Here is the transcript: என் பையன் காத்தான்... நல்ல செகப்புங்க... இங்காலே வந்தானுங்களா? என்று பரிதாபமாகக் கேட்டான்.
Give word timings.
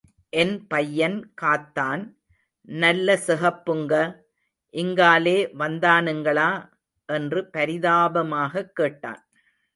என் 0.29 0.67
பையன் 0.67 1.33
காத்தான்... 1.41 2.15
நல்ல 2.61 3.19
செகப்புங்க... 3.27 3.93
இங்காலே 4.73 5.37
வந்தானுங்களா? 5.59 6.69
என்று 7.05 7.49
பரிதாபமாகக் 7.57 8.75
கேட்டான். 8.75 9.29